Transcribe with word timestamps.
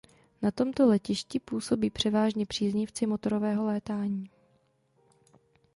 Na 0.41 0.51
tomto 0.51 0.87
letišti 0.87 1.39
působí 1.39 1.89
převážně 1.89 2.45
příznivci 2.45 3.05
motorového 3.07 3.65
létání. 3.65 4.29